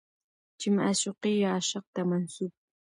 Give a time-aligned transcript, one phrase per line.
[0.59, 2.51] چې معشوقې يا عاشق ته منسوب